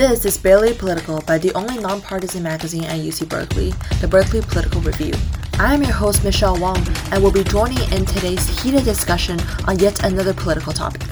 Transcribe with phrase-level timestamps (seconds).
[0.00, 4.80] This is Barely Political by the only nonpartisan magazine at UC Berkeley, the Berkeley Political
[4.80, 5.12] Review.
[5.58, 9.78] I am your host, Michelle Wang, and will be joining in today's heated discussion on
[9.78, 11.02] yet another political topic.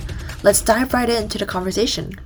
[0.42, 2.18] Let's dive right into the conversation.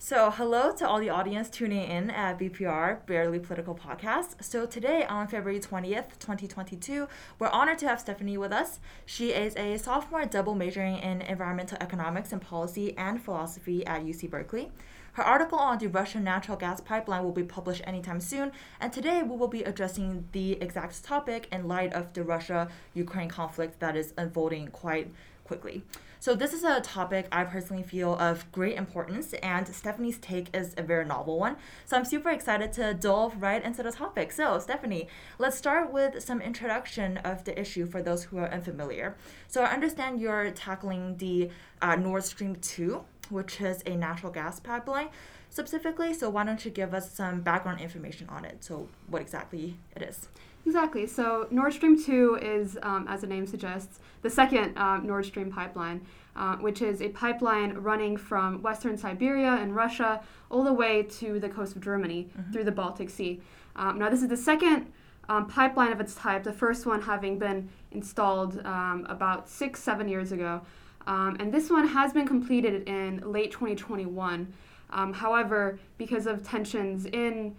[0.00, 4.42] So, hello to all the audience tuning in at BPR, Barely Political Podcast.
[4.42, 7.06] So, today on February 20th, 2022,
[7.38, 8.80] we're honored to have Stefanie with us.
[9.06, 14.28] She is a sophomore double majoring in environmental economics and policy and philosophy at UC
[14.28, 14.72] Berkeley.
[15.14, 18.50] Her article on the Russian natural gas pipeline will be published anytime soon,
[18.80, 23.28] and today we will be addressing the exact topic in light of the Russia Ukraine
[23.28, 25.12] conflict that is unfolding quite
[25.44, 25.84] quickly.
[26.18, 30.74] So, this is a topic I personally feel of great importance, and Stefanie's take is
[30.76, 31.58] a very novel one.
[31.84, 34.32] So, I'm super excited to delve right into the topic.
[34.32, 35.06] So, Stefanie,
[35.38, 39.16] let's start with some introduction of the issue for those who are unfamiliar.
[39.46, 41.50] So, I understand you're tackling the
[41.82, 45.08] uh, Nord Stream 2 which is a natural gas pipeline
[45.50, 46.12] specifically.
[46.12, 48.64] So why don't you give us some background information on it?
[48.64, 50.28] So what exactly it is?
[50.66, 51.06] Exactly.
[51.06, 55.52] So Nord Stream 2 is, um, as the name suggests, the second um, Nord Stream
[55.52, 56.00] pipeline,
[56.36, 61.38] uh, which is a pipeline running from western Siberia in Russia all the way to
[61.38, 62.52] the coast of Germany mm-hmm.
[62.52, 63.40] through the Baltic Sea.
[63.76, 64.90] Um, now, this is the second
[65.28, 70.08] um, pipeline of its type, the first one having been installed um, about six, seven
[70.08, 70.62] years ago.
[71.06, 74.52] Um, and this one has been completed in late 2021.
[74.90, 77.54] Um, however, because of tensions in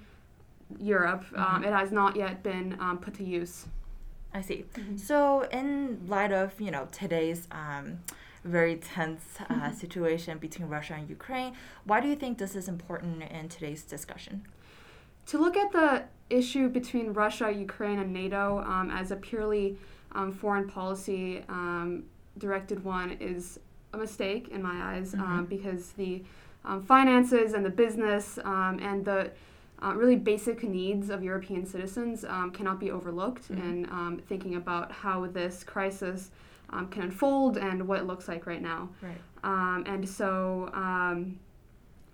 [0.79, 1.63] Europe, um, mm-hmm.
[1.65, 3.65] it has not yet been um, put to use.
[4.33, 4.65] I see.
[4.73, 4.97] Mm-hmm.
[4.97, 7.99] So, in light of you know today's um,
[8.43, 9.73] very tense uh, mm-hmm.
[9.73, 14.45] situation between Russia and Ukraine, why do you think this is important in today's discussion?
[15.27, 19.77] To look at the issue between Russia, Ukraine, and NATO um, as a purely
[20.39, 21.43] foreign policy
[22.37, 23.59] directed one is
[23.93, 25.39] a mistake in my eyes um, mm-hmm.
[25.39, 26.23] um, because the
[26.65, 29.31] um, finances and the business um, and the
[29.83, 33.61] uh, really basic needs of European citizens um, cannot be overlooked mm-hmm.
[33.61, 36.31] in um, thinking about how this crisis
[36.91, 38.89] can unfold and what it looks like right now.
[39.01, 39.87] Right.
[39.87, 40.69] and so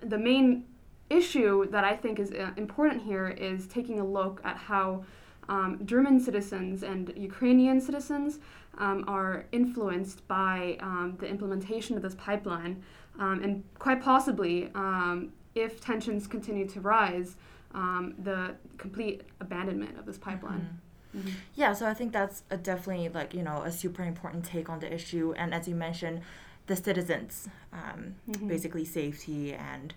[0.02, 0.66] the main
[1.12, 5.04] issue that I think is uh, important here is taking a look at how
[5.52, 8.40] um, German citizens and Ukrainian citizens
[8.78, 12.82] um, are influenced by um, the implementation of this pipeline,
[13.20, 17.36] um, and quite possibly, um, if tensions continue to rise,
[17.74, 20.62] um, the complete abandonment of this pipeline.
[20.62, 21.20] Mm-hmm.
[21.20, 21.36] Mm-hmm.
[21.56, 24.80] Yeah, so I think that's a definitely like you know a super important take on
[24.80, 26.22] the issue, and as you mentioned,
[26.68, 28.48] the citizens, mm-hmm.
[28.48, 29.94] basically safety and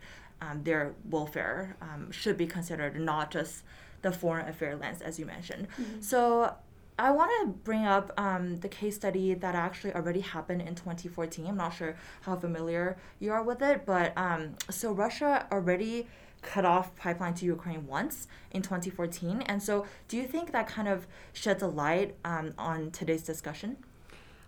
[0.63, 1.75] their welfare
[2.11, 3.63] should be considered, not just
[4.05, 5.67] the foreign affair lens, as you mentioned.
[5.67, 6.01] Mm-hmm.
[6.01, 6.55] So
[6.97, 11.47] I want to bring up um, the case study that actually already happened in 2014.
[11.47, 16.07] I'm not sure how familiar you are with it, but um, so Russia already
[16.43, 19.43] cut off pipeline to Ukraine once in 2014.
[19.43, 23.79] And so, do you think that kind of sheds a light um, on today's discussion?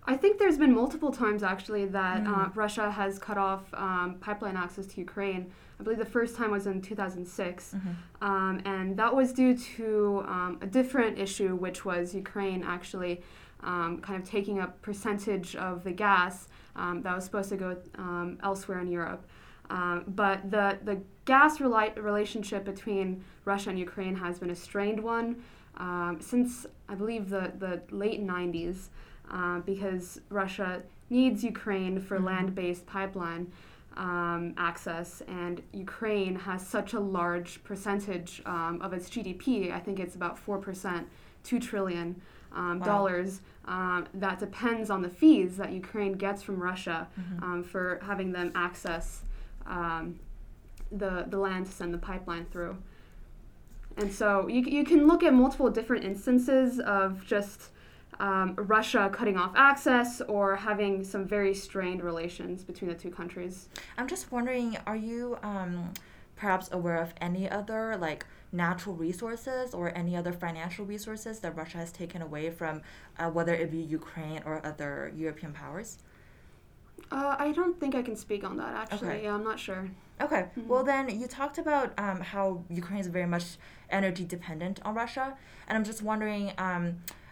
[0.08, 2.28] I think there's been multiple times actually that mm.
[2.28, 5.50] uh, Russia has cut off um, pipeline access to Ukraine.
[5.80, 8.24] I believe the first time was in 2006, mm-hmm.
[8.24, 13.20] um, and that was due to um, a different issue, which was Ukraine actually
[13.62, 17.76] um, kind of taking a percentage of the gas um, that was supposed to go
[17.98, 19.26] um, elsewhere in Europe.
[19.68, 25.00] Um, but the, the gas rela- relationship between Russia and Ukraine has been a strained
[25.02, 25.42] one
[26.20, 28.88] since, I believe, the, the late 90s,
[29.30, 32.26] uh, because Russia needs Ukraine for mm-hmm.
[32.26, 33.52] land based pipeline
[33.96, 39.72] um, access, and Ukraine has such a large percentage um, of its GDP.
[39.72, 41.08] I think it's about four percent,
[41.44, 42.20] two trillion
[42.54, 42.86] um, wow.
[42.86, 43.40] dollars.
[43.64, 47.42] Um, that depends on the fees that Ukraine gets from Russia mm-hmm.
[47.42, 49.22] Um, for having them access
[49.66, 50.20] um,
[50.92, 52.76] the the land to send the pipeline through.
[53.96, 57.70] And so you, you can look at multiple different instances of just
[58.20, 63.68] um, Russia cutting off access or having some very strained relations between the two countries.
[63.98, 65.92] I'm just wondering, are you um,
[66.36, 71.78] perhaps aware of any other like natural resources or any other financial resources that Russia
[71.78, 72.82] has taken away from
[73.18, 75.98] uh, whether it be Ukraine or other European powers?
[77.10, 79.08] Uh, I don't think I can speak on that actually.
[79.08, 79.24] Okay.
[79.24, 79.88] Yeah, I'm not sure.
[80.20, 80.46] Okay.
[80.58, 80.68] Mm-hmm.
[80.68, 83.58] Well, then you talked about um, how Ukraine is very much
[83.90, 85.36] energy dependent on Russia,
[85.68, 86.52] and I'm just wondering.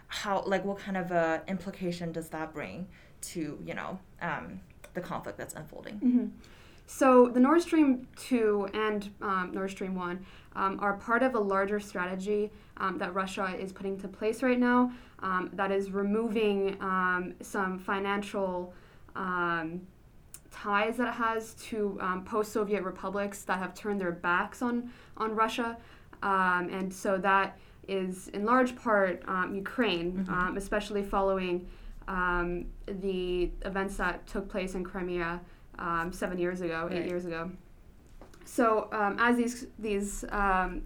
[0.07, 2.87] How like what kind of a implication does that bring
[3.21, 4.61] to you know um,
[4.93, 5.95] the conflict that's unfolding?
[5.95, 6.25] Mm-hmm.
[6.87, 10.25] So the Nord Stream 2 and um, Nord Stream 1
[10.55, 14.59] um, are part of a larger strategy um, that Russia is putting to place right
[14.59, 18.73] now um, that is removing um, some financial
[20.51, 25.77] ties that it has to post-Soviet republics that have turned their backs on on Russia,
[26.21, 27.57] and so that
[27.87, 30.33] is in large part um, Ukraine, mm-hmm.
[30.33, 31.67] Um, especially following
[32.07, 35.41] um, the events that took place in Crimea
[35.79, 37.51] um, seven years ago, eight years ago.
[38.45, 38.89] So
[39.19, 40.23] as these these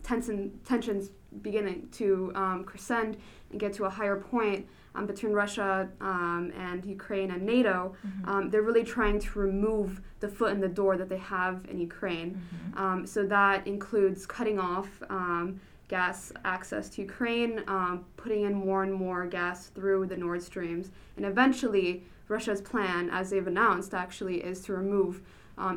[0.04, 1.12] tension, tensions
[1.42, 2.32] beginning to
[2.66, 3.18] crescend
[3.52, 8.30] and get to a higher point, um, between Russia um, and Ukraine and NATO, mm-hmm.
[8.30, 11.80] um, they're really trying to remove the foot in the door that they have in
[11.80, 12.42] Ukraine.
[12.42, 12.84] Mm-hmm.
[12.84, 15.60] Um, so that includes cutting off um,
[15.90, 20.92] gas access to Ukraine, um, putting in more and more gas through the Nord Streams,
[21.18, 25.22] and eventually Russia's plan, as they've announced, actually is to remove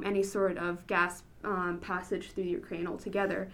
[0.05, 1.25] any sort of gas
[1.81, 3.51] passage through Ukraine altogether.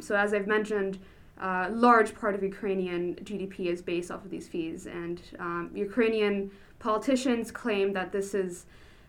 [0.00, 0.98] so as I've mentioned
[1.40, 4.86] uh, large part of Ukrainian GDP is based off of these fees.
[4.86, 8.66] And um, Ukrainian politicians claim that this is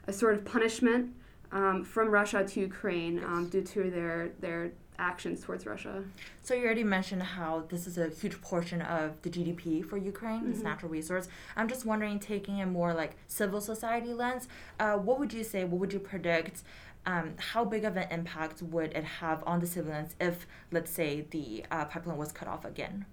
[0.07, 1.13] a sort of punishment
[1.51, 6.03] um, from Russia to Ukraine um, due to their, their actions towards Russia.
[6.43, 10.41] So you already mentioned how this is a huge portion of the GDP for Ukraine,
[10.41, 10.51] mm-hmm.
[10.51, 11.27] this natural resource.
[11.55, 14.47] I'm just wondering, taking a more like civil society lens,
[14.79, 15.63] uh, what would you say?
[15.63, 16.63] What would you predict?
[17.05, 21.25] um, how big of an impact would it have on the civilians if, let's say,
[21.29, 23.05] the uh, pipeline was cut off again?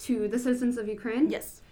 [0.00, 1.28] To the citizens of Ukraine?
[1.28, 1.62] Yes.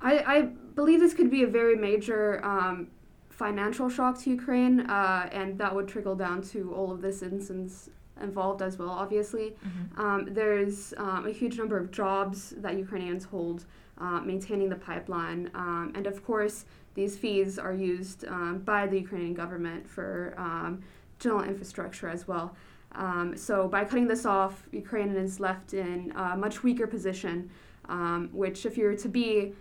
[0.00, 2.88] I, I believe this could be a very major um,
[3.30, 7.88] financial shock to Ukraine, uh, and that would trickle down to all of the citizens
[8.20, 9.56] involved as well, obviously.
[9.66, 10.00] Mm-hmm.
[10.00, 13.64] Um, there's um, a huge number of jobs that Ukrainians hold
[13.98, 16.64] uh, maintaining the pipeline, um, and of course,
[16.94, 20.82] these fees are used um, by the Ukrainian government for um,
[21.18, 22.56] general infrastructure as well.
[22.92, 27.50] Um, so by cutting this off, Ukraine is left in a much weaker position,
[27.88, 29.52] um, which, if you're to be,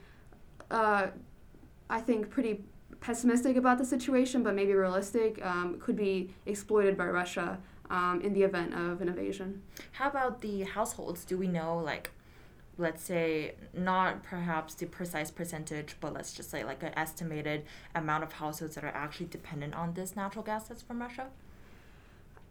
[0.70, 1.08] uh,
[1.90, 2.64] I think, pretty
[3.02, 7.58] pessimistic about the situation, but maybe realistic, um, could be exploited by Russia
[7.94, 9.62] um, in the event of an invasion.
[9.94, 11.24] How about the households?
[11.24, 12.10] Do we know, like,
[12.78, 17.63] let's say not perhaps the precise percentage but let's just say like an estimated
[17.94, 21.28] amount of households that are actually dependent on this natural gas that's from russia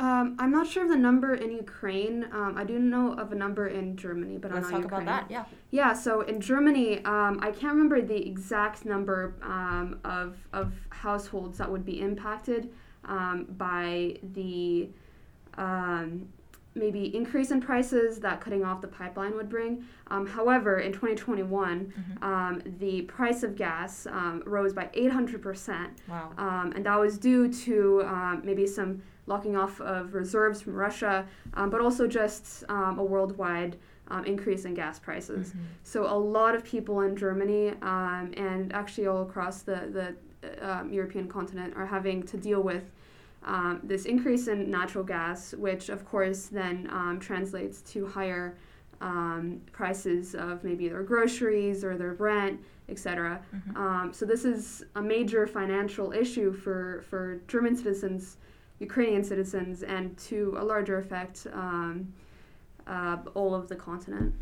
[0.00, 2.26] um, I'm not sure of the number in Ukraine.
[2.32, 5.02] Um, I do know of a number in Germany, but let's I'm not talk Ukraine.
[5.02, 5.30] about that.
[5.30, 5.44] Yeah.
[5.70, 5.92] Yeah.
[5.92, 11.70] So in Germany, um, I can't remember the exact number um, of of households that
[11.70, 12.70] would be impacted
[13.04, 14.88] um, by the
[15.58, 16.28] um,
[16.74, 19.84] maybe increase in prices that cutting off the pipeline would bring.
[20.08, 22.24] Um, however, in 2021, mm-hmm.
[22.24, 25.90] um, the price of gas um, rose by 800%.
[26.08, 26.32] Wow.
[26.38, 31.26] Um, and that was due to um, maybe some locking off of reserves from Russia,
[31.54, 33.76] um, but also just a worldwide
[34.26, 35.50] increase in gas prices.
[35.50, 35.60] Mm-hmm.
[35.84, 41.28] So a lot of people in Germany and actually all across the, the uh, European
[41.28, 42.90] continent are having to deal with
[43.44, 48.56] um, this increase in natural gas, which of course then um, translates to higher
[49.00, 53.40] um, prices of maybe their groceries or their rent, etc.
[53.54, 53.76] Mm-hmm.
[53.76, 58.36] Um, so this is a major financial issue for, for German citizens,
[58.78, 62.12] Ukrainian citizens, and to a larger effect, um,
[62.86, 64.34] uh, all of the continent.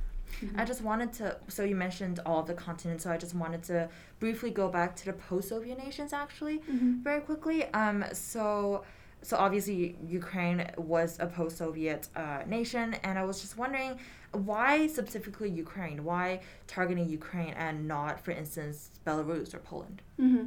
[0.42, 0.60] Mm-hmm.
[0.60, 1.36] I just wanted to.
[1.48, 3.04] So you mentioned all of the continents.
[3.04, 3.88] So I just wanted to
[4.18, 7.02] briefly go back to the post-Soviet nations, actually, mm-hmm.
[7.02, 7.64] very quickly.
[7.74, 8.84] Um, so
[9.22, 13.98] so obviously Ukraine was a post-Soviet uh, nation, and I was just wondering
[14.32, 16.04] why specifically Ukraine?
[16.04, 20.02] Why targeting Ukraine and not, for instance, Belarus or Poland?
[20.20, 20.46] Mm-hmm.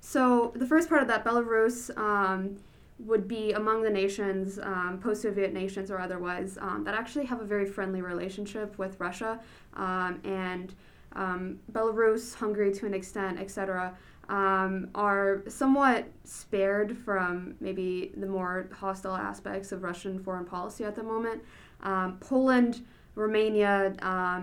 [0.00, 1.96] So the first part of that, Belarus.
[1.96, 2.58] Um,
[2.98, 7.40] would be among the nations, um, post Soviet nations or otherwise, um, that actually have
[7.40, 9.38] a very friendly relationship with Russia.
[9.74, 10.74] Um, and
[11.12, 13.96] um, Belarus, Hungary to an extent, etc.,
[14.28, 20.96] um, are somewhat spared from maybe the more hostile aspects of Russian foreign policy at
[20.96, 21.42] the moment.
[21.82, 22.84] Um, Poland,
[23.14, 23.94] Romania,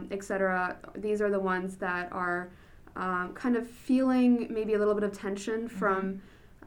[0.09, 2.49] etc., these are the ones that are
[2.95, 5.77] kind of feeling maybe a little bit of tension mm-hmm.
[5.77, 6.21] from.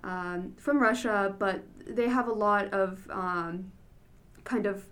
[0.05, 3.73] Um, from Russia, but they have a lot of um,
[4.45, 4.87] kind of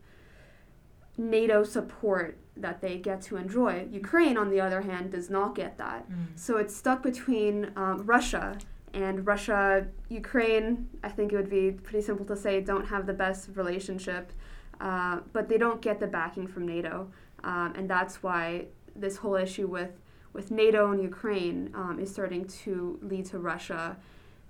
[1.16, 3.86] NATO support that they get to enjoy.
[3.90, 6.10] Ukraine, on the other hand, does not get that.
[6.10, 6.26] Mm.
[6.36, 8.58] So it's stuck between um, Russia
[8.92, 10.88] and Russia, Ukraine.
[11.02, 14.32] I think it would be pretty simple to say don't have the best relationship,
[14.80, 17.10] uh, but they don't get the backing from NATO,
[17.42, 20.00] um, and that's why this whole issue with
[20.32, 23.96] with NATO and Ukraine um, is starting to lead to Russia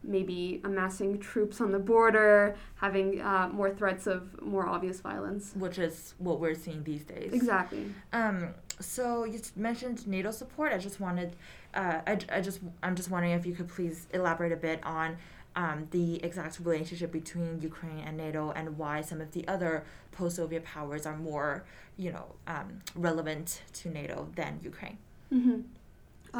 [0.07, 5.53] maybe amassing troops on the border, having uh, more threats of more obvious violence.
[5.55, 7.33] Which is what we're seeing these days.
[7.33, 7.93] Exactly.
[8.13, 10.73] Um, so you mentioned NATO support.
[10.73, 11.37] I just wanted,
[11.75, 15.17] uh, I, I just, I'm just wondering if you could please elaborate a bit on
[15.57, 20.65] um, the exact relationship between Ukraine and NATO and why some of the other post-Soviet
[20.65, 21.65] powers are more,
[21.97, 24.99] you know, um, relevant to NATO than Ukraine.
[25.33, 25.61] Mm-hmm.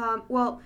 [0.01, 0.61] Um, well,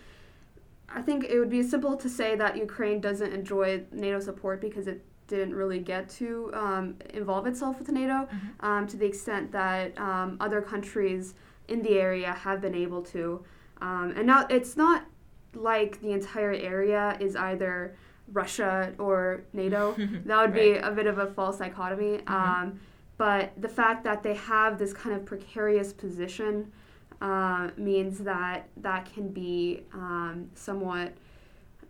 [0.93, 4.88] I think it would be simple to say that Ukraine doesn't enjoy NATO support because
[4.88, 8.65] it didn't really get to um, involve itself with NATO mm-hmm.
[8.65, 11.36] um, to the extent that um, other countries
[11.67, 13.43] in the area have been able to.
[13.81, 15.05] Um, and now it's not
[15.53, 17.96] like the entire area is either
[18.34, 19.96] Russia or NATO.
[20.25, 22.17] that would be a bit of a false dichotomy.
[22.17, 22.34] Mm-hmm.
[22.34, 22.79] Um,
[23.17, 26.72] but the fact that they have this kind of precarious position
[27.21, 31.13] uh, means that that can be um, somewhat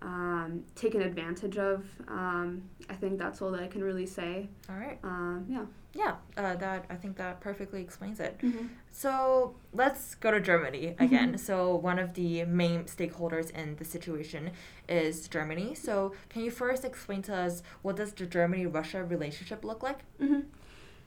[0.02, 1.84] um, taken advantage of.
[2.08, 4.50] Um, I think that's all that I can really say.
[4.70, 4.98] All right.
[5.04, 5.66] Um, yeah.
[5.92, 8.38] Yeah, uh, that I think that perfectly explains it.
[8.44, 8.68] Mm-hmm.
[8.92, 11.30] So let's go to Germany again.
[11.30, 11.38] Mm-hmm.
[11.38, 14.52] So one of the main stakeholders in the situation
[14.88, 15.74] is Germany.
[15.74, 20.00] So can you first explain to us what does the Germany-Russia relationship look like?
[20.22, 20.42] Mm-hmm.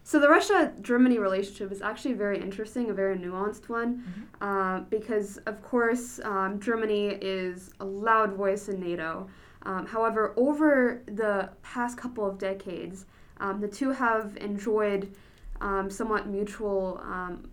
[0.05, 4.45] So the Russia-Germany relationship is actually very interesting, a very nuanced one, mm-hmm.
[4.45, 9.29] uh, because of course um, Germany is a loud voice in NATO.
[9.63, 13.07] Um, however, over the past couple of decades,
[13.39, 15.15] um, the two have enjoyed
[15.61, 17.49] um, somewhat mutual, um,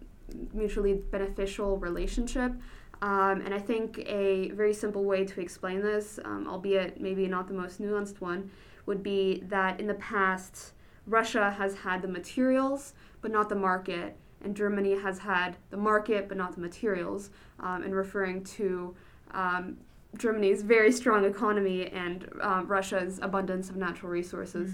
[0.51, 2.51] mutually beneficial relationship.
[3.01, 7.53] Um, and I think a very simple way to explain this, albeit maybe not the
[7.53, 8.49] most nuanced one,
[8.87, 10.73] would be that in the past,
[11.09, 16.29] Russia has had the materials but not the market, and Germany has had the market
[16.29, 18.95] but not the materials, um, and referring to
[19.31, 19.77] um,
[20.17, 24.73] Germany's very strong economy and um, Russia's abundance of natural resources.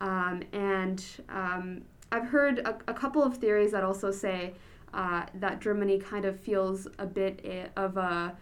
[0.00, 0.44] Mm.
[0.52, 1.82] and um,
[2.12, 4.54] I've heard a, a, couple of theories that also say
[4.94, 8.36] uh, that Germany kind of feels a bit eh, of a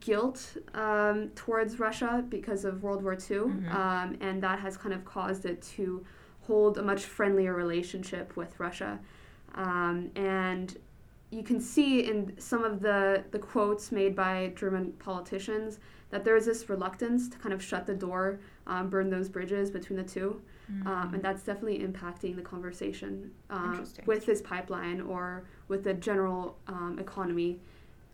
[0.00, 3.76] guilt um, towards Russia because of World War II, mm-hmm.
[3.76, 6.04] um, and that has kind of caused it to
[6.50, 8.98] hold a much friendlier relationship with Russia.
[9.54, 10.76] Um, and
[11.30, 15.78] you can see in some of the, the quotes made by German politicians
[16.10, 19.70] that there is this reluctance to kind of shut the door, um, burn those bridges
[19.70, 20.42] between the 2
[20.72, 20.86] mm-hmm.
[20.88, 26.58] um, and that's definitely impacting the conversation uh, with this pipeline or with the general
[26.66, 27.60] um, economy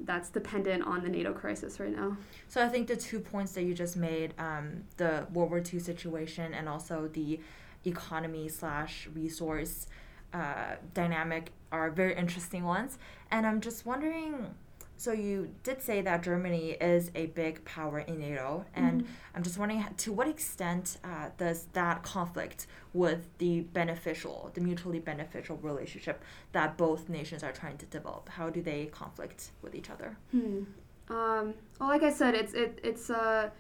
[0.01, 2.19] that's dependent on the NATO crisis right now.
[2.49, 5.81] So I think the two points that you just made, um, the World War II
[5.81, 7.41] situation and also the
[7.87, 9.87] economy slash resource
[10.35, 12.99] uh, dynamic are very interesting ones.
[13.31, 14.55] And I'm just wondering
[14.99, 19.13] so you did say that Germany is a big power in NATO, and mm-hmm.
[19.35, 24.99] I'm just wondering to what extent uh, does that conflict with the beneficial, the mutually
[24.99, 28.31] beneficial relationship that both nations are trying to develop?
[28.31, 30.17] How do they conflict with each other?
[30.31, 30.63] Hmm.
[31.09, 33.51] Um, well, like I said, it's it, it's uh,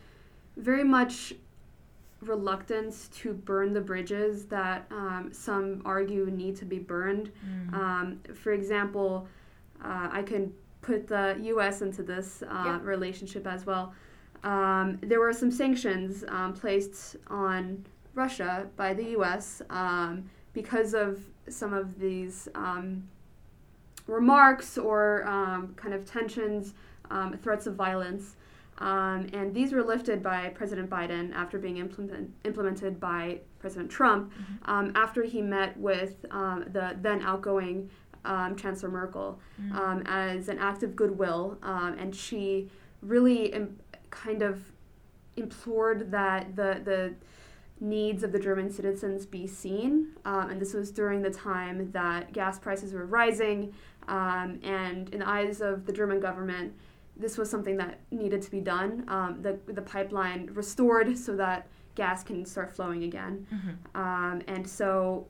[0.56, 1.34] very much
[2.22, 7.30] reluctance to burn the bridges that um, some argue need to be burned.
[7.46, 7.74] Mm.
[7.74, 9.28] Um, for example,
[9.84, 11.82] uh, I can put the U.S.
[11.82, 12.80] into this uh, yeah.
[12.82, 13.94] relationship as well.
[14.44, 19.60] Um, there were some sanctions um, placed on Russia by the U.S.
[19.68, 23.06] Um, because of some of these um,
[24.06, 25.22] remarks or
[25.76, 26.72] kind of tensions,
[27.42, 28.36] threats of violence.
[28.78, 34.32] Um, and these were lifted by President Biden after being implement, implemented by President Trump
[34.32, 34.70] mm-hmm.
[34.70, 37.90] um, after he met with um, the then outgoing
[38.24, 39.76] um, Chancellor Merkel mm-hmm.
[39.76, 41.58] Um, as an act of goodwill.
[41.62, 43.78] Um, and she really Im-
[44.10, 44.62] kind of
[45.36, 47.14] implored that the, the
[47.80, 50.08] needs of the German citizens be seen.
[50.24, 53.72] and this was during the time that gas prices were rising.
[54.08, 56.74] and in the eyes of the German government,
[57.18, 59.04] this was something that needed to be done.
[59.08, 64.00] Um, the the pipeline restored so that gas can start flowing again, mm-hmm.
[64.00, 65.26] um, and so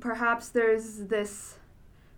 [0.00, 1.56] perhaps there's this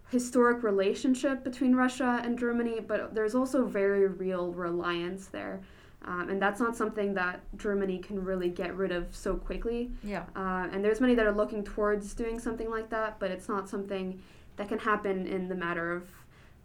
[0.09, 5.61] historic relationship between Russia and Germany, but there's also very real reliance there.
[6.05, 9.91] Um, and that's not something that Germany can really get rid of so quickly.
[10.05, 10.25] Yeah.
[10.37, 13.69] Uh, and there's many that are looking towards doing something like that, but it's not
[13.69, 14.23] something
[14.57, 16.09] that can happen in the matter of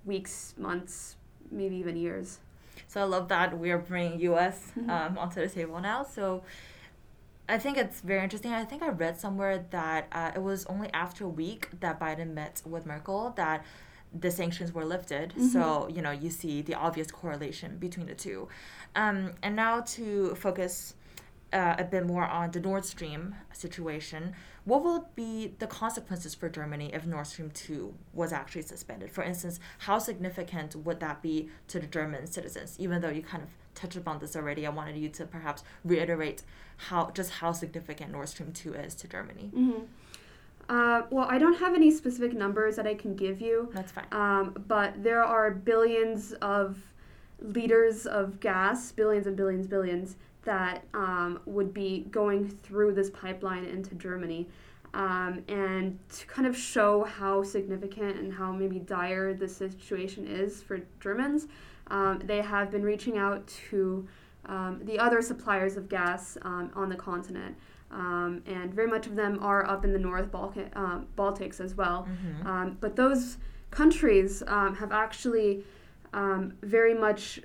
[0.06, 1.16] weeks, months,
[1.52, 2.40] maybe even years.
[2.88, 4.72] So I love that we are bringing U.S.
[4.78, 4.90] Mm-hmm.
[4.90, 6.04] Um, onto the table now.
[6.04, 6.44] So
[7.48, 8.54] I think it's very interesting.
[8.54, 12.34] I think I read somewhere that uh, it was only after a week that Biden
[12.34, 13.66] met with Merkel that
[14.18, 15.30] the sanctions were lifted.
[15.32, 15.48] Mm-hmm.
[15.48, 18.48] So you know you see the obvious correlation between the two.
[18.96, 20.96] Um, and now to focus
[21.54, 24.34] uh, a bit more on the Nord Stream situation.
[24.64, 29.12] What will be the consequences for Germany if Nord Stream 2 was actually suspended?
[29.12, 33.44] For instance, how significant would that be to the German citizens, even though you kind
[33.44, 34.66] of touched upon this already.
[34.66, 36.44] I wanted you to perhaps reiterate
[36.78, 39.52] how just how significant Nord Stream two is to Germany.
[39.56, 39.82] Mm-hmm.
[40.70, 43.70] Uh, well, I don't have any specific numbers that I can give you.
[43.74, 44.06] That's fine.
[44.12, 46.78] Um, but there are billions of
[47.42, 53.66] liters of gas, billions and billions, billions, that um, would be going through this pipeline
[53.66, 54.48] into Germany.
[54.94, 60.62] Um, and to kind of show how significant and how maybe dire the situation is
[60.62, 61.48] for Germans,
[61.88, 64.08] um, they have been reaching out to
[64.48, 67.56] um, the other suppliers of gas um, on the continent.
[67.92, 71.76] Um, and very much of them are up in the North Balkan, uh, Baltics as
[71.76, 72.08] well.
[72.44, 72.74] Mm-hmm.
[72.80, 73.38] but those
[73.70, 75.64] countries have actually
[76.14, 77.42] very much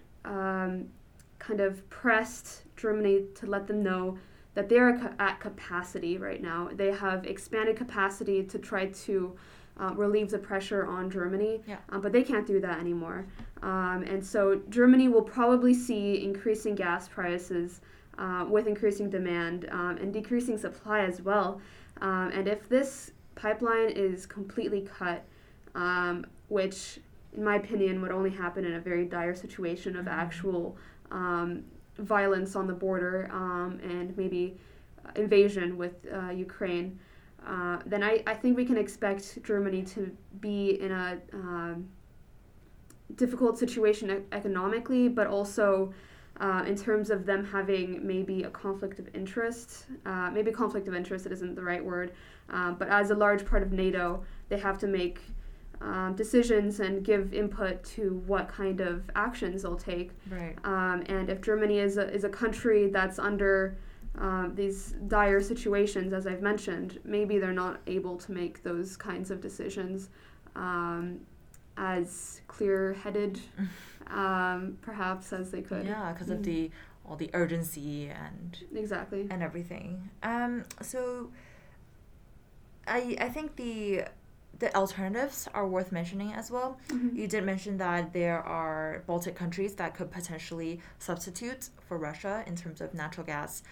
[1.47, 4.19] kind of pressed Germany to let them know
[4.55, 6.71] that they're at capacity right now.
[6.73, 9.37] They have expanded capacity to try to
[9.79, 11.77] uh, relieve the pressure on Germany, yeah.
[11.91, 13.27] um, but they can't do that anymore.
[13.63, 17.83] Um, and so Germany will probably see increasing gas prices
[18.17, 21.61] uh, with increasing demand um, and decreasing supply as well.
[22.01, 25.23] Um, and if this pipeline is completely cut,
[25.75, 26.99] um, which
[27.37, 30.21] in my opinion would only happen in a very dire situation of mm-hmm.
[30.21, 30.77] actual
[31.11, 31.65] um,
[31.99, 34.57] violence on the border um, and maybe
[35.15, 36.99] invasion with uh, Ukraine,
[37.47, 40.11] uh, then I, I think we can expect Germany to
[40.41, 41.89] be in a um,
[43.15, 45.93] difficult situation economically, but also
[46.41, 49.87] uh, in terms of them having maybe a conflict of interest.
[50.05, 52.13] Uh, maybe conflict of interest, it isn't the right word,
[52.51, 55.21] um, but as a large part of NATO, they have to make
[55.81, 60.11] um, decisions and give input to what kind of actions they'll take.
[60.31, 60.57] Right.
[60.65, 63.77] Um, and if Germany is a, is a country that's under
[64.19, 69.31] um, these dire situations, as I've mentioned, maybe they're not able to make those kinds
[69.31, 70.09] of decisions
[70.55, 71.21] um,
[71.77, 73.41] as clear headed,
[74.09, 75.87] um, perhaps, as they could.
[75.87, 76.39] Yeah, because mm-hmm.
[76.39, 76.71] of the
[77.09, 80.11] all the urgency and exactly and everything.
[80.23, 81.31] Um, so
[82.87, 84.05] I I think the
[84.59, 86.79] the alternatives are worth mentioning as well.
[86.89, 87.17] Mm-hmm.
[87.17, 92.57] You did mention that there are Baltic countries that could potentially substitute for Russia in
[92.57, 93.63] terms of natural gas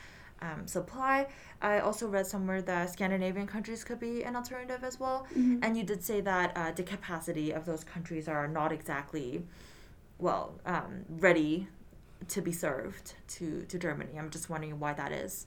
[0.42, 1.26] um, supply.
[1.62, 5.26] I also read somewhere that Scandinavian countries could be an alternative as well.
[5.30, 5.60] Mm-hmm.
[5.62, 9.44] And you did say that uh, the capacity of those countries are not exactly,
[10.18, 11.68] well, um, ready
[12.28, 14.18] to be served to, to Germany.
[14.18, 15.46] I'm just wondering why that is.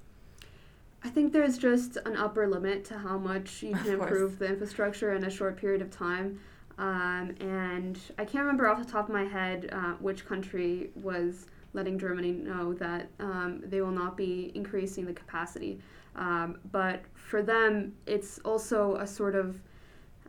[1.08, 5.14] I think there's just an upper limit to how much you can improve the infrastructure
[5.14, 6.38] in a short period of time.
[6.78, 11.46] Um, and I can't remember off the top of my head uh, which country was
[11.72, 15.80] letting Germany know that um, they will not be increasing the capacity.
[16.18, 19.62] Um, but for them, it's also a sort of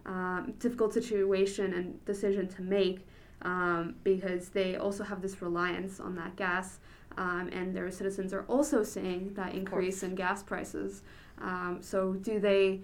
[0.07, 3.05] um, difficult situation and decision to make
[3.43, 6.79] um, because they also have this reliance on that gas
[7.19, 11.03] um, and their citizens are also seeing that increase in gas prices.
[11.41, 12.81] Um, so, do they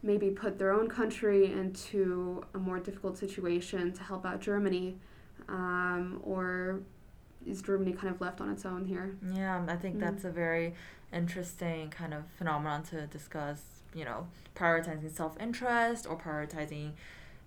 [0.00, 4.96] maybe put their own country into a more difficult situation to help out Germany,
[5.48, 6.80] um, or
[7.44, 9.16] is Germany kind of left on its own here?
[9.34, 10.74] Yeah, I think mm that's a very
[11.12, 13.60] interesting kind of phenomenon to discuss.
[13.94, 16.92] You know, prioritizing self interest or prioritizing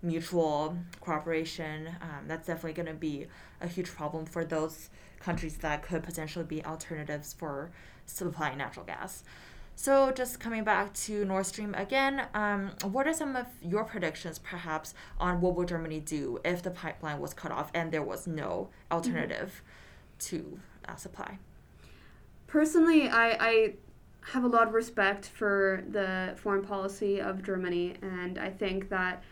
[0.02, 1.90] mutual cooperation.
[2.02, 3.28] Um, that's definitely going to be
[3.62, 7.72] a huge problem for those countries that could potentially be alternatives for
[8.06, 9.24] supplying natural gas.
[9.76, 14.38] So, just coming back to Nord Stream again, um, what are some of your predictions,
[14.38, 18.28] perhaps, on what would Germany do if the pipeline was cut off and there was
[18.28, 19.64] no alternative
[20.20, 20.38] mm-hmm.
[20.38, 21.40] to uh, supply?
[22.48, 23.74] Personally, I, I
[24.34, 29.24] have a lot of respect for the foreign policy of Germany, and I think that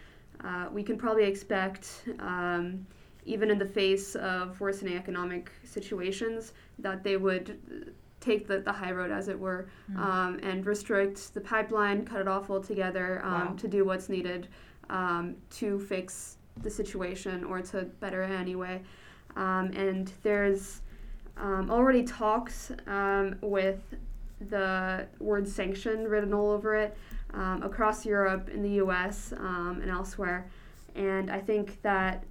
[0.43, 2.03] uh, we can probably expect.
[2.19, 2.85] Um,
[3.25, 8.91] even in the face of worsening economic situations, that they would take the, the high
[8.91, 9.97] road, as it were, mm.
[9.97, 13.53] um, and restrict the pipeline, cut it off altogether um, wow.
[13.57, 14.47] to do what's needed
[14.89, 18.81] um, to fix the situation or to better it anyway.
[19.35, 20.81] Um, and there's
[21.37, 23.81] um, already talks um, with
[24.49, 26.97] the word sanction written all over it
[27.33, 30.49] across Europe, in the US, and elsewhere.
[30.95, 32.23] And I think that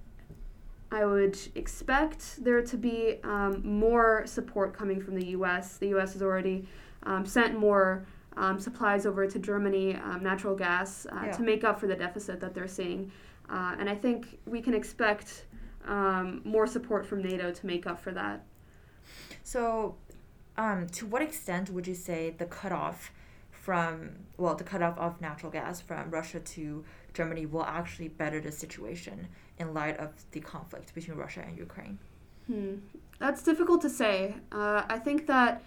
[0.91, 5.77] I would expect there to be um, more support coming from the U.S.
[5.77, 6.13] The U.S.
[6.13, 6.67] has already
[7.03, 8.05] um, sent more
[8.37, 11.31] um, supplies over to Germany, um, natural gas, uh, yeah.
[11.31, 13.11] to make up for the deficit that they're seeing.
[13.49, 15.45] Uh, and I think we can expect
[15.85, 18.43] um, more support from NATO to make up for that.
[19.43, 19.95] So,
[20.57, 23.11] um, to what extent would you say the cutoff
[23.61, 28.51] from, well, the cutoff of natural gas from Russia to Germany will actually better the
[28.51, 29.27] situation?
[29.59, 31.99] in light of the conflict between Russia and Ukraine?
[32.47, 32.75] Hmm.
[33.19, 34.35] That's difficult to say.
[34.51, 35.61] Uh, I think that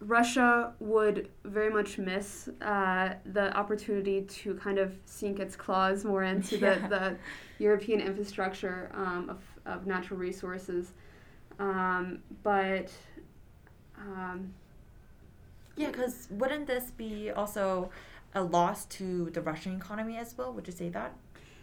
[0.00, 6.24] Russia would very much miss uh, the opportunity to kind of sink its claws more
[6.24, 6.74] into yeah.
[6.74, 7.16] the, the
[7.58, 9.38] European infrastructure um, of,
[9.72, 10.92] of natural resources.
[11.58, 12.90] Um, but
[13.98, 14.52] um,
[15.76, 17.90] yeah, because wouldn't this be also
[18.34, 20.52] a loss to the Russian economy as well?
[20.52, 21.14] Would you say that?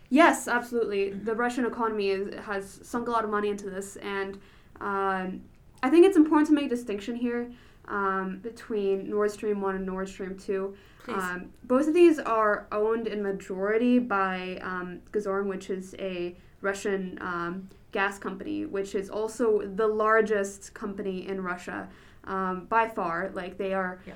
[0.10, 1.12] Yes, absolutely.
[1.12, 4.40] The Russian economy is, has sunk a lot of money into this, and
[4.80, 5.42] um,
[5.84, 7.52] I think it's important to make a distinction here
[7.88, 10.76] um, between Nord Stream 1 and Nord Stream 2.
[11.10, 17.18] Um, both of these are owned in majority by um, Gazprom, which is a Russian
[17.22, 21.88] um, gas company, which is also the largest company in Russia
[22.28, 23.32] um, by far.
[23.34, 24.14] Like they are yeah.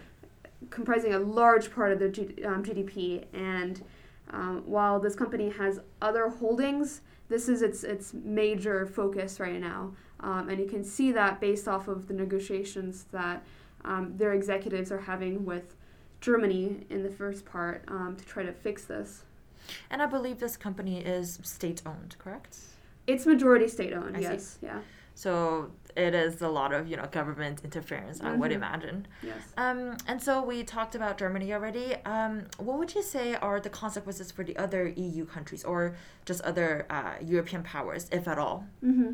[0.69, 3.25] comprising a large part of the G- um, GDP.
[3.33, 3.83] And
[4.29, 9.93] um, while this company has other holdings, this is its its major focus right now.
[10.21, 13.43] and you can see that based off of the negotiations that
[13.85, 15.75] um, their executives are having with
[16.19, 19.23] Germany in the first part um, to try to fix this.
[19.89, 22.57] And I believe this company is state owned, correct?
[23.07, 24.17] It's majority state owned.
[24.17, 24.57] I yes.
[24.59, 24.67] See.
[24.67, 24.79] Yeah.
[25.15, 28.19] So it is a lot of you know government interference.
[28.19, 28.27] Mm-hmm.
[28.27, 28.63] I would mm-hmm.
[28.63, 29.07] imagine.
[29.21, 29.41] Yes.
[29.57, 31.95] Um, and so we talked about Germany already.
[32.05, 35.95] Um, what would you say are the consequences for the other EU countries or
[36.25, 38.65] just other uh, European powers, if at all?
[38.83, 39.13] Mm-hmm.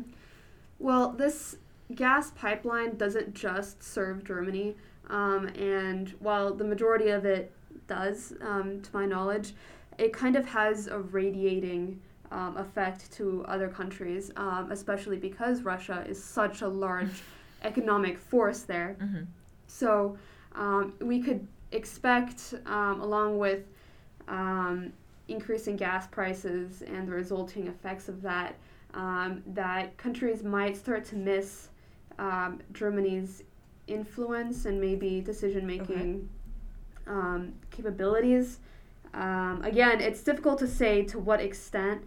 [0.78, 1.56] Well, this
[1.94, 4.76] gas pipeline doesn't just serve Germany,
[5.08, 7.52] um, and while the majority of it
[7.86, 9.54] does, um, to my knowledge,
[9.98, 16.04] it kind of has a radiating um, effect to other countries, um, especially because Russia
[16.08, 17.22] is such a large
[17.62, 18.96] economic force there.
[19.00, 19.24] Mm-hmm.
[19.66, 20.16] So
[20.54, 23.64] um, we could expect, um, along with
[25.28, 28.56] increasing gas prices and the resulting effects of that,
[29.46, 31.68] that countries might start to miss
[32.18, 33.42] um, Germany's
[33.86, 36.28] influence and maybe decision making
[37.06, 37.10] okay.
[37.10, 38.58] um, capabilities.
[39.14, 42.02] Um, again, it's difficult to say to what extent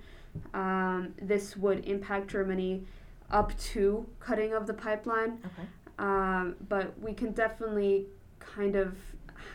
[0.53, 2.83] um, this would impact Germany
[3.29, 5.39] up to cutting of the pipeline.
[5.45, 5.67] Okay.
[5.99, 8.07] Um, but we can definitely
[8.39, 8.97] kind of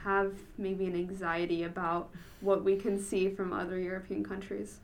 [0.05, 4.79] have maybe an anxiety about what we can see from other European countries.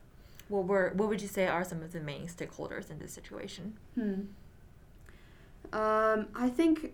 [0.49, 3.79] Well, what would you say are some of the main stakeholders in this situation?
[3.95, 4.23] Hmm.
[5.73, 6.93] Um, I think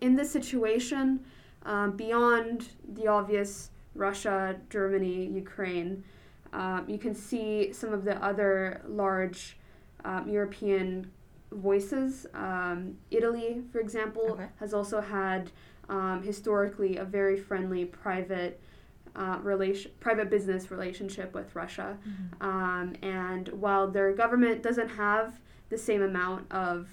[0.00, 1.24] in this situation,
[1.64, 6.04] um, beyond the obvious Russia, Germany, Ukraine,
[6.52, 9.58] um, you can see some of the other large
[10.04, 11.10] um, European
[11.52, 12.26] voices.
[12.32, 14.46] Um, Italy, for example, okay.
[14.60, 15.50] has also had
[15.88, 18.60] um, historically a very friendly private.
[19.16, 23.04] Uh, relation, private business relationship with Russia, mm-hmm.
[23.04, 26.88] and while their government doesn't have the same amount of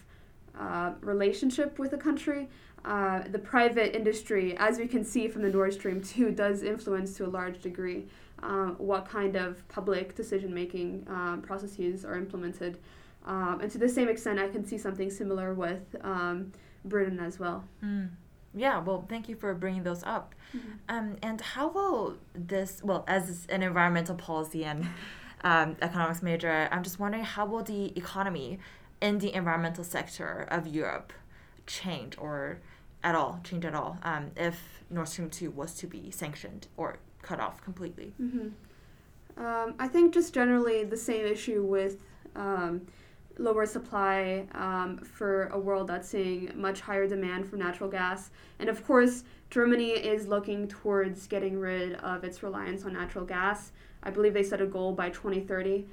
[0.59, 2.49] uh, relationship with a country.
[2.85, 7.17] Uh, the private industry, as we can see from the Nord Stream 2, does influence
[7.17, 8.05] to a large degree
[8.43, 12.77] um, what kind of public decision making um, processes are implemented.
[13.25, 16.51] Um, and to the same extent, I can see something similar with um,
[16.83, 17.63] Britain as well.
[17.83, 18.09] Mm.
[18.53, 20.35] Yeah, well, thank you for bringing those up.
[20.55, 20.69] Mm-hmm.
[20.87, 24.87] Um, and how will this, well, as an environmental policy and
[25.41, 28.59] um, economics major, I'm just wondering how will the economy
[29.01, 31.11] in the environmental sector of Europe
[31.67, 32.59] change or
[33.05, 36.97] at all change at all um, if Nord Stream 2 was to be sanctioned or
[37.21, 38.13] cut off completely?
[38.21, 39.43] Mm-hmm.
[39.43, 42.01] Um, I think just generally the same issue with
[42.35, 42.81] um,
[43.37, 48.31] lower supply um, for a world that's seeing much higher demand for natural gas.
[48.59, 53.71] And of course, Germany is looking towards getting rid of its reliance on natural gas.
[54.03, 55.85] I believe they set a goal by 2030.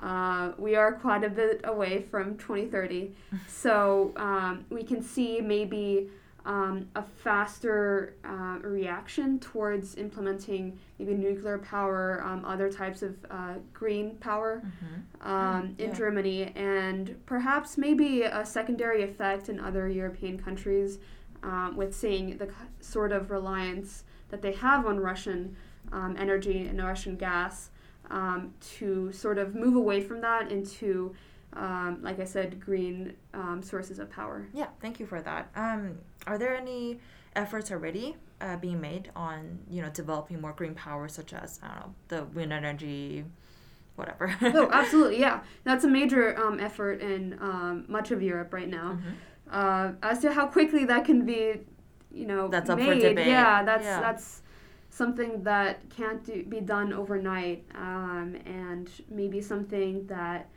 [0.00, 3.14] Uh, we are quite a bit away from 2030.
[3.48, 6.08] so um, we can see maybe
[6.46, 13.54] um, a faster uh, reaction towards implementing maybe nuclear power, um, other types of uh,
[13.74, 15.28] green power mm-hmm.
[15.28, 15.94] Um, in yeah.
[15.94, 20.98] Germany, and perhaps maybe a secondary effect in other European countries
[21.42, 22.48] um, with seeing the
[22.80, 25.56] sort of reliance that they have on Russian
[25.92, 27.70] um, energy and Russian gas
[28.10, 31.14] um, to sort of move away from that into,
[31.52, 34.46] um, like I said, green um, sources of power.
[34.52, 35.50] Yeah, thank you for that.
[35.54, 36.98] Um, are there any
[37.34, 41.68] efforts already uh, being made on you know developing more green power, such as I
[41.68, 43.24] don't know the wind energy?
[43.96, 44.36] Whatever.
[44.42, 45.40] oh, absolutely, yeah.
[45.64, 48.98] That's a major um, effort in um, much of Europe right now.
[48.98, 49.10] Mm-hmm.
[49.50, 51.60] Uh, as to how quickly that can be,
[52.12, 53.26] you know, that's made, up for debate.
[53.26, 54.00] Yeah, that's yeah.
[54.00, 54.42] that's
[54.90, 60.48] something that can't do, be done overnight um, and maybe something that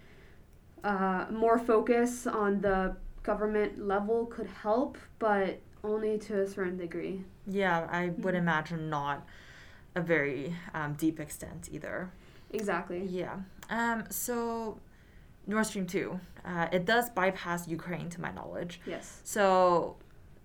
[0.83, 7.23] uh, more focus on the government level could help, but only to a certain degree.
[7.47, 8.35] Yeah, I would mm-hmm.
[8.35, 9.25] imagine not
[9.95, 12.11] a very um, deep extent either.
[12.51, 13.05] Exactly.
[13.05, 13.37] Yeah.
[13.69, 14.79] Um, so
[15.47, 18.81] Nord Stream 2, uh, it does bypass Ukraine to my knowledge.
[18.85, 19.19] Yes.
[19.23, 19.97] So,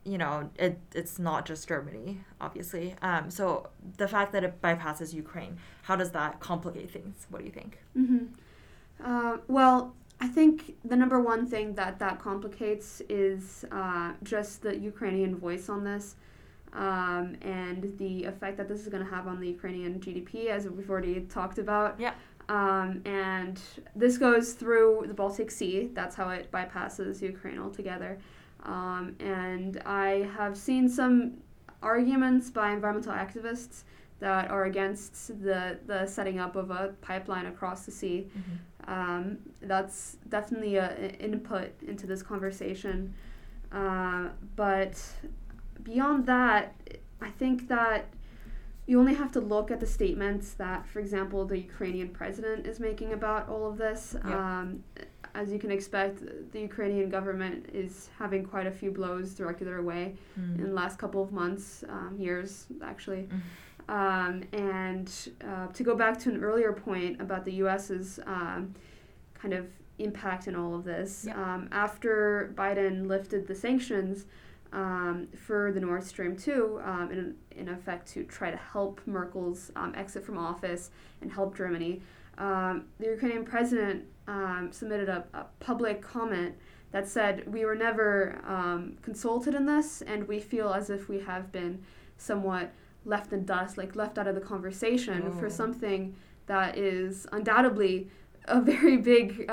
[0.04, 2.94] you know, it, it's not just Germany, obviously.
[3.02, 7.26] Um, so the fact that it bypasses Ukraine, how does that complicate things?
[7.30, 7.78] What do you think?
[7.96, 8.24] Mm-hmm.
[9.04, 14.74] Uh, well, I think the number one thing that that complicates is uh, just the
[14.74, 16.16] Ukrainian voice on this.
[16.72, 20.66] Um, and the effect that this is going to have on the Ukrainian GDP, as
[20.66, 22.00] we've already talked about.
[22.00, 22.14] Yeah.
[22.48, 23.60] Um, and
[23.94, 25.90] this goes through the Baltic Sea.
[25.92, 28.18] That's how it bypasses Ukraine altogether.
[28.62, 31.34] Um, and I have seen some
[31.82, 33.84] arguments by environmental activists
[34.24, 38.26] that are against the, the setting up of a pipeline across the sea.
[38.26, 38.90] Mm-hmm.
[38.90, 43.12] Um, that's definitely an input into this conversation.
[43.70, 44.94] Uh, but
[45.82, 46.74] beyond that,
[47.20, 48.06] I think that
[48.86, 52.80] you only have to look at the statements that, for example, the Ukrainian president is
[52.80, 54.16] making about all of this.
[54.22, 54.82] Um,
[55.34, 56.16] as you can expect,
[56.52, 60.58] the Ukrainian government is having quite a few blows directed their way mm.
[60.60, 63.24] in the last couple of months, um, years actually.
[63.24, 63.40] Mm.
[63.88, 65.12] Um, and
[65.46, 68.74] uh, to go back to an earlier point about the U.S.'s um,
[69.34, 69.66] kind of
[69.98, 74.24] impact in all of this, um, after Biden lifted the sanctions,
[74.74, 79.70] um, for the Nord Stream 2, um, in, in effect, to try to help Merkel's
[79.76, 80.90] um, exit from office
[81.22, 82.02] and help Germany.
[82.38, 86.56] Um, the Ukrainian president um, submitted a, a, public comment
[86.90, 91.20] that said, We were never um, consulted in this, and we feel as if we
[91.20, 91.84] have been
[92.16, 92.72] somewhat
[93.04, 95.38] left in dust, like left out of the conversation oh.
[95.38, 96.14] for something
[96.46, 98.08] that is undoubtedly
[98.46, 99.46] a very big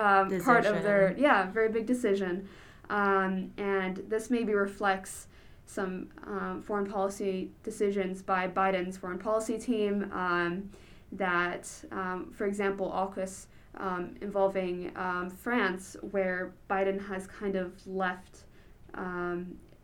[0.44, 2.48] part of their, yeah, very big decision.
[2.90, 5.28] Um, and this maybe reflects
[5.66, 10.70] some um, foreign policy decisions by Biden's foreign policy team um,
[11.14, 18.44] that, um, for example, AUKUS um, involving um, France, where Biden has kind of left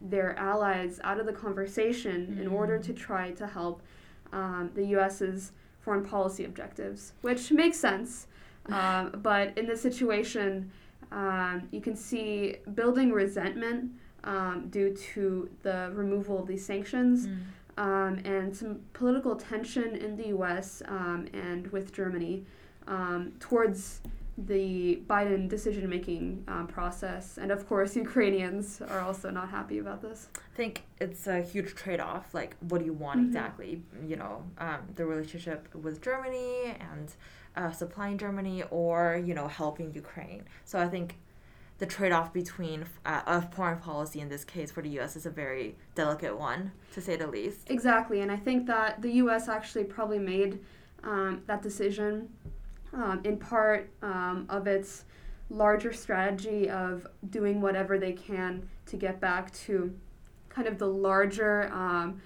[0.01, 2.41] their allies out of the conversation mm.
[2.41, 3.81] in order to try to help
[4.31, 8.27] the U.S.'s foreign policy objectives, which makes sense.
[8.67, 10.69] but in this situation,
[11.11, 13.91] um, you can see building resentment
[14.23, 17.39] um, due to the removal of these sanctions mm.
[17.77, 22.43] um, and some political tension in the US um, and with Germany
[22.87, 24.01] um, towards
[24.37, 27.37] the Biden decision making um, process.
[27.37, 30.29] And of course, Ukrainians are also not happy about this.
[30.35, 32.33] I think it's a huge trade off.
[32.33, 33.27] Like, what do you want mm-hmm.
[33.27, 33.81] exactly?
[34.05, 34.43] You know,
[34.95, 37.11] the relationship with Germany and
[37.55, 40.43] uh, supplying Germany or you know helping Ukraine.
[40.63, 41.17] So I think
[41.79, 45.15] the trade-off between uh, of foreign policy in this case for the U.S.
[45.15, 47.69] is a very delicate one, to say the least.
[47.69, 49.47] Exactly, and I think that the U.S.
[49.47, 50.59] actually probably made
[51.03, 52.29] um, that decision
[52.93, 55.05] um, in part um, of its
[55.49, 59.93] larger strategy of doing whatever they can to get back to
[60.49, 62.21] kind of the larger um,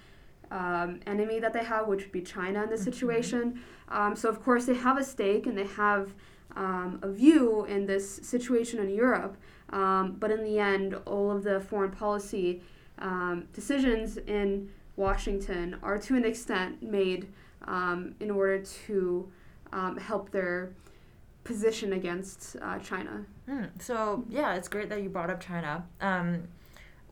[0.49, 2.91] um, enemy that they have, which would be China in this mm-hmm.
[2.91, 3.61] situation.
[3.89, 6.13] Um, so, of course, they have a stake and they have
[6.55, 9.37] um, a view in this situation in Europe.
[9.69, 12.61] Um, but in the end, all of the foreign policy
[12.99, 17.27] um, decisions in Washington are to an extent made
[17.67, 19.31] um, in order to
[19.99, 20.71] help their
[21.43, 23.25] position against uh, China.
[23.49, 25.85] Mm, so, yeah, it's great that you brought up China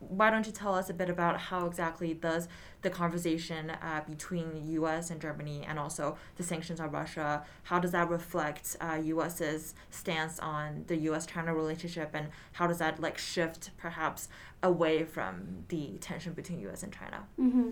[0.00, 2.48] why don't you tell us a bit about how exactly does
[2.82, 5.10] the conversation uh, between the U.S.
[5.10, 10.38] and Germany, and also the sanctions on Russia, how does that reflect uh, U.S.'s stance
[10.38, 14.28] on the U.S.-China relationship, and how does that like shift perhaps
[14.62, 16.82] away from the tension between U.S.
[16.82, 17.24] and China?
[17.38, 17.70] Mm-hmm.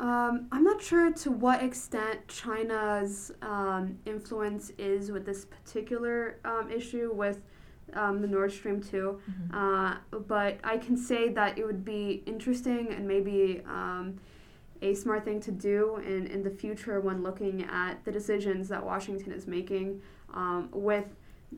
[0.00, 6.70] Um, I'm not sure to what extent China's um, influence is with this particular um,
[6.70, 7.40] issue with
[7.92, 9.20] um, the Nord Stream 2.
[9.30, 9.56] Mm-hmm.
[9.56, 14.18] Uh, but I can say that it would be interesting and maybe um,
[14.82, 18.84] a smart thing to do in, in the future when looking at the decisions that
[18.84, 20.00] Washington is making
[20.32, 21.06] um, with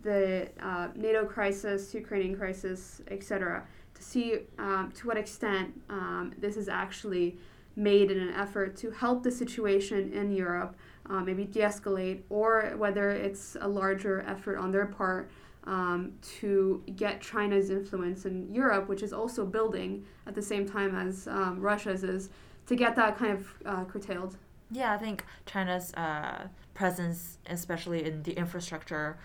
[0.02, 6.58] the uh, NATO crisis, Ukrainian crisis, etc., to see um, to what extent um, this
[6.58, 7.38] is actually
[7.76, 10.76] made in an effort to help the situation in Europe,
[11.08, 15.30] uh, maybe de escalate, or whether it's a larger effort on their part
[15.64, 20.96] um, to get China's influence in Europe, which is also building at the same time
[20.96, 22.30] as um, Russia's is,
[22.66, 24.36] to get that kind of uh, curtailed.
[24.70, 29.18] Yeah, I think China's uh, presence, especially in the infrastructure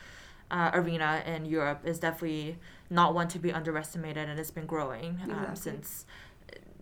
[0.52, 2.58] uh, arena in Europe is definitely
[2.90, 5.56] not one to be underestimated, and it's been growing um, Exactly.
[5.56, 6.06] since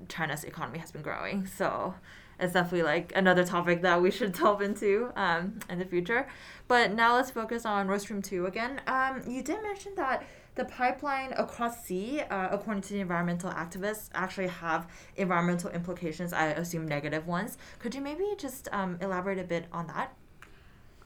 [0.08, 1.46] China's economy has been growing.
[1.46, 1.96] So
[2.40, 6.28] it's definitely like another topic that we should delve into um, in the future.
[6.68, 8.82] But now let's focus on Nord Stream 2 again.
[8.88, 10.24] Um, you did mention that
[10.56, 16.48] the pipeline across sea, uh, according to the environmental activists, actually have environmental implications, I
[16.48, 17.58] assume negative ones.
[17.80, 20.14] Could you maybe just um, elaborate a bit on that?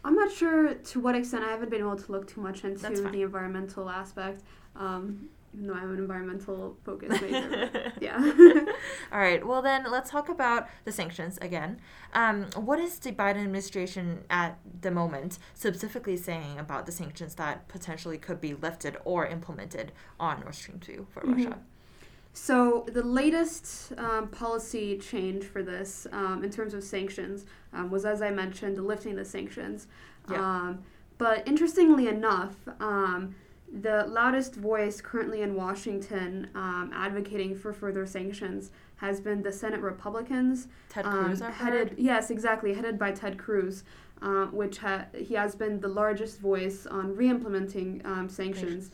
[0.05, 3.09] I'm not sure to what extent I haven't been able to look too much into
[3.09, 4.41] the environmental aspect.
[4.75, 7.91] Um, even though I'm an environmental focus major.
[8.01, 8.17] yeah.
[9.11, 9.45] All right.
[9.45, 11.79] Well, then let's talk about the sanctions again.
[12.13, 17.67] Um, what is the Biden administration at the moment specifically saying about the sanctions that
[17.67, 21.35] potentially could be lifted or implemented on Nord Stream 2 for Mhm.
[21.45, 21.59] Russia?
[22.35, 28.05] So the latest um, policy change for this, um, in terms of sanctions, um, was
[28.05, 29.87] as I mentioned, lifting the sanctions.
[30.29, 30.39] Yeah.
[30.39, 30.79] Um,
[31.19, 33.35] but interestingly enough, um,
[33.81, 39.81] the loudest voice currently in Washington um, advocating for further sanctions has been the Senate
[39.81, 43.83] Republicans, Ted um, Cruz, I've headed yes, exactly, headed by Ted Cruz,
[44.21, 48.91] uh, which ha- he has been the largest voice on re-implementing um, sanctions.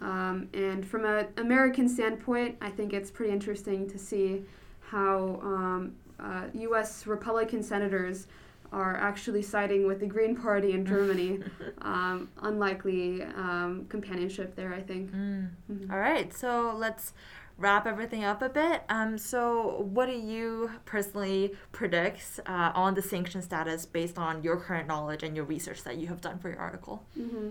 [0.00, 4.42] Um, and from an American standpoint, I think it's pretty interesting to see
[4.80, 7.06] how um, uh, U.S.
[7.06, 8.26] Republican senators
[8.72, 11.40] are actually siding with the Green Party in Germany.
[11.82, 15.12] um, unlikely um, companionship there, I think.
[15.12, 15.50] Mm.
[15.70, 15.90] Mhm.
[15.92, 17.12] All right, so let's
[17.58, 18.82] wrap everything up a bit.
[18.88, 24.56] Um, so, what do you personally predict uh, on the sanction status based on your
[24.56, 27.04] current knowledge and your research that you have done for your article?
[27.14, 27.50] hmm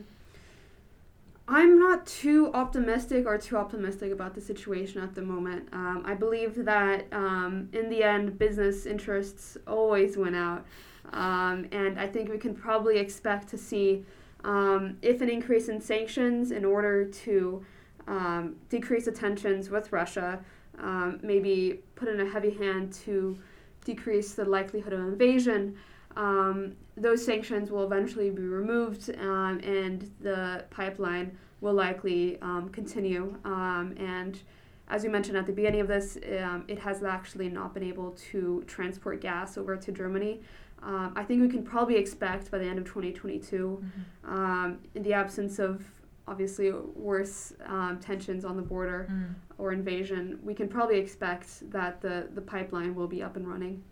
[1.47, 5.67] I'm not too optimistic or too optimistic about the situation at the moment.
[5.73, 10.65] Um, I believe that um, in the end, business interests always win out.
[11.13, 14.05] Um, and I think we can probably expect to see,
[14.43, 17.65] um, if an increase in sanctions in order to
[18.07, 20.39] um, decrease the tensions with Russia,
[20.79, 23.37] um, maybe put in a heavy hand to
[23.83, 25.75] decrease the likelihood of invasion,
[26.15, 32.37] um, those sanctions will eventually be removed um, and the pipeline will likely
[32.71, 33.37] continue.
[33.45, 34.41] And
[34.91, 38.11] as we mentioned at the beginning of this, um, it has actually not been able
[38.31, 40.41] to transport gas over to Germany.
[40.83, 43.83] Um, I think we can probably expect by the end of 2022,
[44.25, 45.83] um, in the absence of
[46.27, 49.35] obviously worse um, tensions on the border Mm.
[49.57, 53.83] or invasion, we can probably expect that the, the pipeline will be up and running.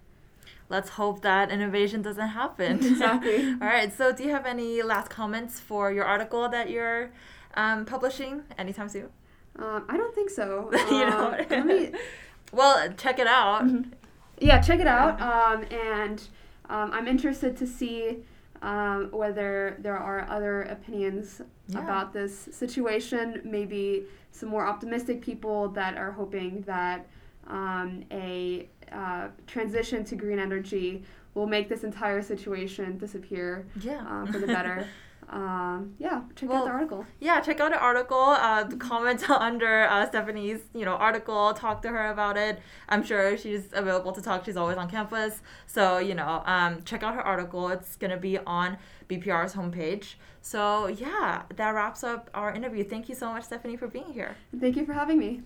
[0.69, 2.77] Let's hope that an invasion doesn't happen.
[2.85, 3.45] Exactly.
[3.61, 3.91] All right.
[3.95, 7.11] So, do you have any last comments for your article that you're
[7.55, 9.09] um, publishing anytime soon?
[9.57, 10.69] Um, I don't think so.
[10.89, 11.45] you Um, know.
[11.49, 11.91] let me-
[12.51, 13.63] well, check it out.
[13.65, 13.91] Mhm.
[14.39, 15.19] Yeah, check it out.
[15.21, 16.21] Um, and
[16.69, 18.19] um, I'm interested to see
[18.61, 21.79] um, whether there are other opinions Yeah.
[21.83, 23.41] about this situation.
[23.43, 27.07] Maybe some more optimistic people that are hoping that
[27.47, 31.03] um, a uh, transition to green energy
[31.35, 33.99] will make this entire situation disappear Yeah.
[34.07, 34.87] um, for the better.
[35.29, 37.05] um, yeah, check Well, out the article.
[37.19, 38.17] Yeah, check out the article.
[38.17, 41.53] Uh, comment under uh, Stefanie's, you know, article.
[41.53, 42.59] Talk to her about it.
[42.87, 44.45] I'm sure she's available to talk.
[44.45, 45.41] She's always on campus.
[45.67, 47.69] So you know, um, check out her article.
[47.69, 50.15] It's gonna be on BPR's homepage.
[50.41, 52.83] So yeah, that wraps up our interview.
[52.83, 54.35] Thank you so much, Stefanie, for being here.
[54.59, 55.41] Thank you for having me.